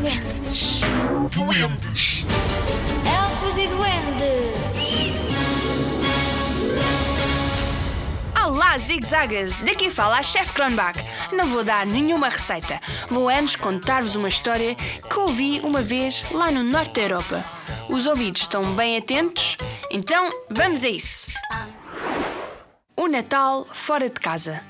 [0.00, 0.80] duendes.
[1.30, 2.24] Duendes.
[3.06, 4.56] Elfos e duendes.
[8.44, 9.58] Olá, zigzagas!
[9.60, 10.98] Daqui fala a Chef Kronbach.
[11.32, 12.80] Não vou dar nenhuma receita.
[13.10, 17.44] Vou antes contar-vos uma história que ouvi uma vez lá no norte da Europa.
[17.88, 19.56] Os ouvidos estão bem atentos?
[19.90, 21.30] Então, vamos a isso!
[22.96, 24.62] O Natal fora de casa.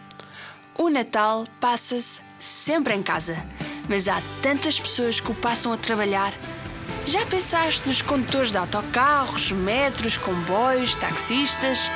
[0.79, 3.43] O Natal passa-se sempre em casa,
[3.89, 6.33] mas há tantas pessoas que o passam a trabalhar.
[7.07, 11.89] Já pensaste nos condutores de autocarros, metros, comboios, taxistas?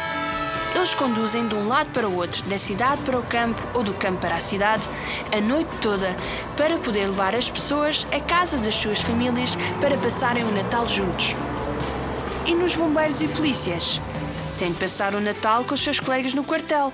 [0.74, 3.92] Eles conduzem de um lado para o outro, da cidade para o campo ou do
[3.94, 4.88] campo para a cidade,
[5.36, 6.16] a noite toda,
[6.56, 11.34] para poder levar as pessoas à casa das suas famílias para passarem o Natal juntos.
[12.46, 14.00] E nos bombeiros e polícias?
[14.60, 16.92] Têm de passar o Natal com os seus colegas no quartel.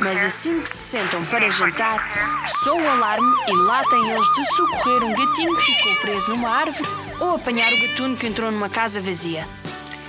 [0.00, 4.44] Mas assim que se sentam para jantar, soa o alarme e lá têm eles de
[4.56, 6.88] socorrer um gatinho que ficou preso numa árvore
[7.20, 9.46] ou apanhar o gatuno que entrou numa casa vazia.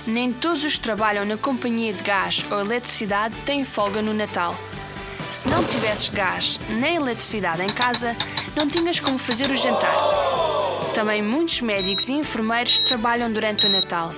[0.04, 4.56] Nem todos os que trabalham na companhia de gás ou eletricidade têm folga no Natal.
[5.30, 8.16] Se não tivesses gás nem eletricidade em casa,
[8.56, 9.94] não tinhas como fazer o jantar.
[10.92, 14.12] Também muitos médicos e enfermeiros trabalham durante o Natal.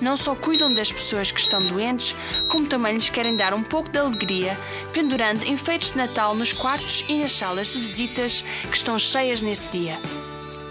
[0.00, 2.14] Não só cuidam das pessoas que estão doentes,
[2.48, 4.58] como também lhes querem dar um pouco de alegria,
[4.92, 9.68] pendurando enfeites de Natal nos quartos e nas salas de visitas que estão cheias nesse
[9.70, 9.98] dia.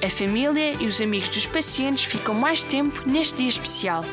[0.04, 4.06] A família e os amigos dos pacientes ficam mais tempo neste dia especial.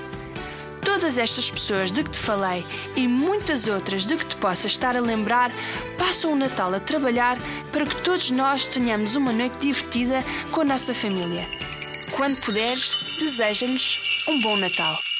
[0.83, 2.65] Todas estas pessoas de que te falei
[2.97, 5.53] e muitas outras de que te possas estar a lembrar
[5.99, 7.39] passam o Natal a trabalhar
[7.71, 11.47] para que todos nós tenhamos uma noite divertida com a nossa família.
[12.17, 15.12] Quando puderes, deseja-lhes um bom Natal.